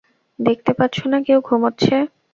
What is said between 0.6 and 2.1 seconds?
পাচ্ছো না কেউ ঘুমাচ্ছে?